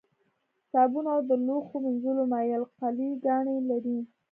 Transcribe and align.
صابون 0.71 1.05
او 1.13 1.19
د 1.29 1.31
لوښو 1.45 1.75
مینځلو 1.83 2.23
مایع 2.31 2.55
القلي 2.61 3.09
ګانې 3.25 3.57
لري. 3.69 3.97